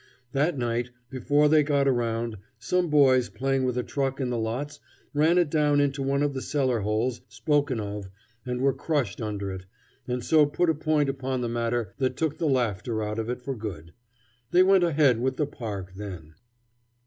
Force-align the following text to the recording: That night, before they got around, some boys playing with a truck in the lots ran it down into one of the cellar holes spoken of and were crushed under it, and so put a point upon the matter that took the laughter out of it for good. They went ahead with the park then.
That 0.31 0.57
night, 0.57 0.89
before 1.11 1.47
they 1.47 1.61
got 1.61 1.87
around, 1.87 2.39
some 2.57 2.89
boys 2.89 3.29
playing 3.29 3.65
with 3.65 3.77
a 3.77 3.83
truck 3.83 4.19
in 4.19 4.31
the 4.31 4.37
lots 4.39 4.79
ran 5.13 5.37
it 5.37 5.51
down 5.51 5.79
into 5.79 6.01
one 6.01 6.23
of 6.23 6.33
the 6.33 6.41
cellar 6.41 6.79
holes 6.79 7.21
spoken 7.29 7.79
of 7.79 8.09
and 8.43 8.61
were 8.61 8.73
crushed 8.73 9.21
under 9.21 9.51
it, 9.51 9.67
and 10.07 10.23
so 10.25 10.47
put 10.47 10.71
a 10.71 10.73
point 10.73 11.07
upon 11.07 11.41
the 11.41 11.49
matter 11.49 11.93
that 11.99 12.17
took 12.17 12.39
the 12.39 12.47
laughter 12.47 13.03
out 13.03 13.19
of 13.19 13.29
it 13.29 13.43
for 13.43 13.53
good. 13.53 13.93
They 14.49 14.63
went 14.63 14.83
ahead 14.83 15.19
with 15.19 15.37
the 15.37 15.45
park 15.45 15.91
then. 15.95 16.33